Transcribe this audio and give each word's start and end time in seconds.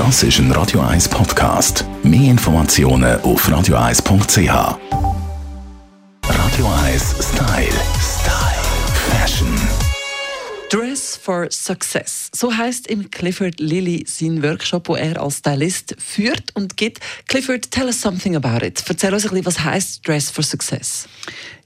Das 0.00 0.22
ist 0.22 0.38
ein 0.38 0.50
Radio 0.52 0.80
1 0.80 1.10
Podcast. 1.10 1.84
Mehr 2.02 2.30
Informationen 2.30 3.20
auf 3.20 3.46
radio1.ch. 3.46 4.48
Radio 6.24 6.66
1 6.86 7.16
Style. 7.20 7.68
Style. 8.00 8.62
Fashion. 9.10 9.54
Dress 10.70 11.18
for 11.22 11.50
Success. 11.50 12.30
So 12.34 12.56
heißt 12.56 12.86
im 12.86 13.10
Clifford 13.10 13.60
Lilly 13.60 14.06
sein 14.08 14.42
Workshop, 14.42 14.88
wo 14.88 14.96
er 14.96 15.20
als 15.20 15.40
Stylist 15.40 15.94
führt 15.98 16.44
und 16.54 16.78
gibt. 16.78 17.00
Clifford, 17.28 17.70
tell 17.70 17.84
us 17.84 18.00
something 18.00 18.34
about 18.34 18.64
it. 18.64 18.82
Erzähl 18.88 19.12
uns 19.12 19.24
ein 19.26 19.30
bisschen, 19.32 19.44
was 19.44 19.62
heißt 19.62 20.08
Dress 20.08 20.30
for 20.30 20.42
Success? 20.42 21.08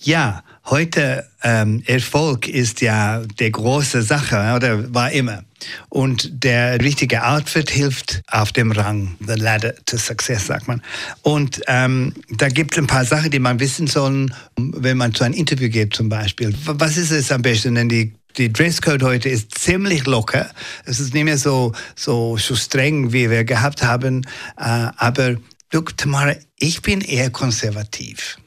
Ja, 0.00 0.44
heute 0.66 1.26
ähm, 1.42 1.82
Erfolg 1.86 2.46
ist 2.46 2.80
ja 2.80 3.22
die 3.40 3.50
große 3.50 4.02
Sache 4.02 4.54
oder 4.54 4.94
war 4.94 5.10
immer. 5.10 5.42
Und 5.88 6.44
der 6.44 6.80
richtige 6.80 7.26
Outfit 7.26 7.70
hilft 7.70 8.22
auf 8.28 8.52
dem 8.52 8.70
Rang, 8.70 9.16
the 9.26 9.34
ladder 9.34 9.74
to 9.86 9.96
success, 9.96 10.46
sagt 10.46 10.68
man. 10.68 10.82
Und 11.22 11.60
ähm, 11.66 12.14
da 12.30 12.48
gibt 12.48 12.74
es 12.74 12.78
ein 12.78 12.86
paar 12.86 13.04
Sachen, 13.04 13.30
die 13.30 13.40
man 13.40 13.58
wissen 13.58 13.88
soll, 13.88 14.28
wenn 14.56 14.96
man 14.96 15.14
zu 15.14 15.24
einem 15.24 15.34
Interview 15.34 15.68
geht 15.68 15.94
zum 15.94 16.08
Beispiel. 16.08 16.54
Was 16.64 16.96
ist 16.96 17.10
es 17.10 17.32
am 17.32 17.42
besten? 17.42 17.74
Denn 17.74 17.88
die 17.88 18.12
die 18.36 18.52
Dresscode 18.52 19.02
heute 19.02 19.28
ist 19.28 19.58
ziemlich 19.58 20.06
locker. 20.06 20.48
Es 20.84 21.00
ist 21.00 21.12
nicht 21.12 21.24
mehr 21.24 21.38
so, 21.38 21.72
so, 21.96 22.36
so 22.36 22.54
streng, 22.54 23.12
wie 23.12 23.30
wir 23.30 23.42
gehabt 23.42 23.82
haben. 23.82 24.22
Äh, 24.56 24.90
aber 24.96 25.36
look, 25.72 25.96
Tamara, 25.96 26.34
ich 26.58 26.82
bin 26.82 27.00
eher 27.00 27.30
konservativ. 27.30 28.38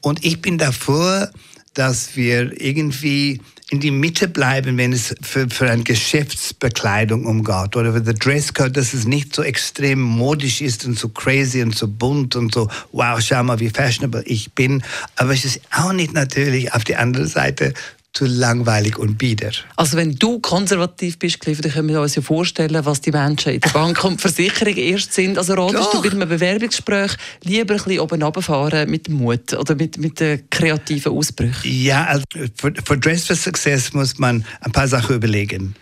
Und 0.00 0.24
ich 0.24 0.40
bin 0.40 0.58
dafür, 0.58 1.30
dass 1.74 2.16
wir 2.16 2.60
irgendwie 2.60 3.40
in 3.70 3.80
die 3.80 3.90
Mitte 3.90 4.28
bleiben, 4.28 4.78
wenn 4.78 4.92
es 4.92 5.14
für, 5.22 5.50
für 5.50 5.68
eine 5.68 5.82
Geschäftsbekleidung 5.82 7.26
umgeht 7.26 7.74
oder 7.74 7.92
für 7.92 8.00
den 8.00 8.14
Dresscode, 8.14 8.76
dass 8.76 8.94
es 8.94 9.06
nicht 9.06 9.34
so 9.34 9.42
extrem 9.42 10.00
modisch 10.00 10.60
ist 10.60 10.84
und 10.84 10.96
so 10.96 11.08
crazy 11.08 11.62
und 11.62 11.74
so 11.74 11.88
bunt 11.88 12.36
und 12.36 12.54
so, 12.54 12.70
wow, 12.92 13.20
schau 13.20 13.42
mal, 13.42 13.58
wie 13.58 13.70
fashionable 13.70 14.22
ich 14.24 14.52
bin. 14.52 14.84
Aber 15.16 15.32
es 15.32 15.44
ist 15.44 15.60
auch 15.72 15.92
nicht 15.92 16.12
natürlich 16.12 16.72
auf 16.72 16.84
die 16.84 16.94
andere 16.94 17.26
Seite 17.26 17.74
zu 18.16 18.24
langweilig 18.24 18.98
und 18.98 19.18
bieder. 19.18 19.50
Also 19.76 19.98
wenn 19.98 20.14
du 20.16 20.40
konservativ 20.40 21.18
bist, 21.18 21.46
dann 21.46 21.54
können 21.54 21.88
wir 21.90 22.00
uns 22.00 22.14
ja 22.14 22.22
vorstellen, 22.22 22.82
was 22.86 23.02
die 23.02 23.10
Menschen 23.10 23.52
in 23.52 23.60
der 23.60 23.68
Bank 23.68 24.02
und 24.04 24.22
Versicherung 24.22 24.74
erst 24.74 25.12
sind. 25.12 25.36
Also 25.36 25.52
ratest 25.52 25.92
du 25.92 26.00
bei 26.00 26.10
einem 26.10 26.26
Bewerbungsgespräch 26.26 27.14
lieber 27.44 27.74
ein 27.74 27.76
bisschen 27.76 28.00
oben 28.00 28.22
runterfahren 28.22 28.90
mit 28.90 29.10
Mut 29.10 29.52
oder 29.52 29.74
mit, 29.74 29.98
mit 29.98 30.50
kreativen 30.50 31.12
Ausbrüchen? 31.12 31.70
Ja, 31.70 32.06
also 32.06 32.24
für, 32.54 32.72
für 32.82 32.96
Dress 32.96 33.26
for 33.26 33.36
Success 33.36 33.92
muss 33.92 34.18
man 34.18 34.46
ein 34.60 34.72
paar 34.72 34.88
Sachen 34.88 35.16
überlegen. 35.16 35.74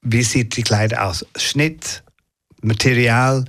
Wie 0.00 0.22
sieht 0.22 0.56
die 0.56 0.62
Kleider 0.62 1.04
aus? 1.04 1.26
Schnitt, 1.36 2.02
Material, 2.62 3.44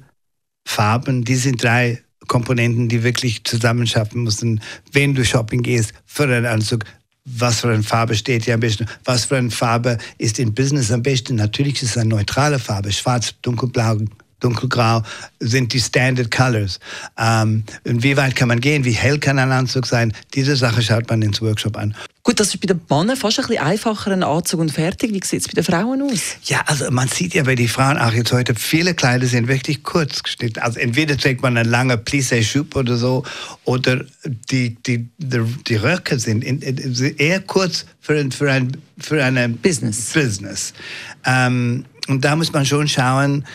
Farben, 0.68 1.24
die 1.24 1.36
sind 1.36 1.64
drei 1.64 2.04
Komponenten, 2.28 2.90
die 2.90 3.04
wirklich 3.04 3.46
zusammenschaffen 3.46 4.24
müssen, 4.24 4.62
wenn 4.92 5.16
du 5.16 5.24
shopping 5.24 5.64
gehst 5.64 5.94
für 6.06 6.24
einen 6.24 6.46
Anzug 6.46 6.84
was 7.28 7.60
für 7.60 7.70
eine 7.70 7.84
Farbe 7.84 8.16
steht 8.16 8.46
hier 8.46 8.54
am 8.54 8.62
besten, 8.62 8.86
was 9.04 9.26
für 9.26 9.38
eine 9.38 9.52
Farbe 9.52 9.98
ist 10.18 10.40
in 10.40 10.54
Business 10.54 10.92
am 10.92 11.04
besten. 11.04 11.36
Natürlich 11.36 11.82
ist 11.84 11.92
es 11.92 11.98
eine 11.98 12.10
neutrale 12.10 12.58
Farbe, 12.58 12.92
schwarz, 12.92 13.36
dunkelblau, 13.42 13.98
dunkelgrau 14.40 15.04
sind 15.40 15.74
die 15.74 15.80
Standard 15.80 16.32
Colors. 16.32 16.80
Ähm, 17.18 17.64
weit 17.84 18.36
kann 18.36 18.48
man 18.48 18.60
gehen? 18.60 18.86
Wie 18.86 18.92
hell 18.92 19.20
kann 19.20 19.40
ein 19.40 19.52
Anzug 19.52 19.86
sein? 19.86 20.14
Diese 20.34 20.56
Sache 20.56 20.82
schaut 20.82 21.10
man 21.10 21.22
ins 21.22 21.42
Workshop 21.42 21.78
an. 21.78 21.96
Gut, 22.24 22.42
das 22.42 22.54
ist 22.54 22.60
bei 22.60 22.68
den 22.68 22.82
Männern 22.90 23.16
fast 23.16 23.40
ein 23.40 23.48
bisschen 23.48 23.64
einfacher, 23.64 24.12
ein 24.12 24.22
Anzug 24.22 24.60
und 24.60 24.70
fertig. 24.70 25.14
Wie 25.14 25.22
sieht 25.26 25.42
es 25.42 25.48
bei 25.48 25.54
den 25.54 25.64
Frauen 25.64 26.02
aus? 26.02 26.36
Ja, 26.44 26.62
also 26.66 26.92
man 26.92 27.08
sieht 27.08 27.34
ja 27.34 27.44
bei 27.44 27.56
den 27.56 27.70
Frauen 27.70 27.98
auch 27.98 28.12
jetzt 28.12 28.34
heute, 28.34 28.54
viele 28.54 28.94
Kleider 28.94 29.26
sind 29.28 29.48
wirklich 29.48 29.82
kurz 29.84 30.24
geschnitten. 30.24 30.60
Also 30.60 30.78
entweder 30.80 31.18
trägt 31.18 31.42
man 31.42 31.58
eine 31.58 31.70
lange 31.70 31.96
Plissé-Schub 31.96 32.76
oder 32.76 32.98
so, 32.98 33.24
oder 33.64 34.04
die, 34.52 34.76
die, 34.76 35.08
die, 35.18 35.42
die 35.68 35.76
Röcke 35.78 36.20
sind 36.20 36.44
eher 36.44 37.40
kurz 37.40 37.86
für, 38.02 38.20
ein, 38.20 38.34
für, 38.34 38.52
ein, 38.52 38.76
für 38.98 39.24
eine 39.24 39.48
Business. 39.48 40.12
Business. 40.12 40.74
Ähm, 41.26 41.86
und 42.08 42.24
da 42.24 42.36
muss 42.36 42.54
man 42.54 42.66
schon 42.66 42.88
schauen, 42.88 43.46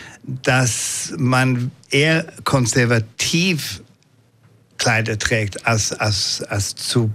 dass 0.42 1.14
man 1.16 1.70
eher 1.90 2.26
konservativ 2.44 3.82
Kleider 4.78 5.18
trägt, 5.18 5.64
als, 5.66 5.92
als, 5.92 6.42
als 6.48 6.74
zu 6.74 7.10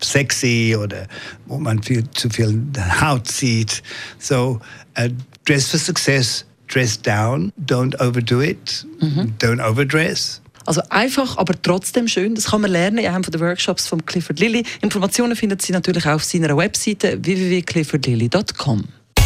sexy 0.00 0.76
oder 0.78 1.06
wo 1.46 1.58
man 1.58 1.82
viel, 1.82 2.08
zu 2.10 2.28
viel 2.28 2.62
Haut 3.00 3.26
sieht. 3.28 3.82
So, 4.18 4.60
uh, 4.98 5.08
dress 5.44 5.68
for 5.68 5.80
success, 5.80 6.44
dress 6.68 7.00
down, 7.00 7.52
don't 7.66 7.98
overdo 8.00 8.42
it, 8.42 8.86
mhm. 9.00 9.32
don't 9.38 9.60
overdress. 9.60 10.42
Also 10.66 10.82
einfach, 10.90 11.38
aber 11.38 11.54
trotzdem 11.62 12.08
schön. 12.08 12.34
Das 12.34 12.46
kann 12.46 12.60
man 12.60 12.72
lernen 12.72 12.98
in 12.98 13.06
einem 13.06 13.22
der 13.22 13.40
Workshops 13.40 13.86
von 13.86 14.04
Clifford 14.04 14.40
Lilly. 14.40 14.64
Informationen 14.82 15.36
findet 15.36 15.62
Sie 15.62 15.72
natürlich 15.72 16.04
auch 16.06 16.14
auf 16.14 16.24
seiner 16.24 16.56
Webseite 16.56 17.24
www.cliffordlilly.com. 17.24 18.84